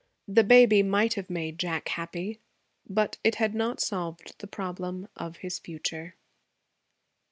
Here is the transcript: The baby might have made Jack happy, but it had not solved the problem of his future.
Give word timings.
The 0.27 0.43
baby 0.43 0.81
might 0.81 1.13
have 1.13 1.29
made 1.29 1.59
Jack 1.59 1.89
happy, 1.89 2.39
but 2.89 3.19
it 3.23 3.35
had 3.35 3.53
not 3.53 3.79
solved 3.79 4.33
the 4.39 4.47
problem 4.47 5.07
of 5.15 5.37
his 5.45 5.59
future. 5.59 6.15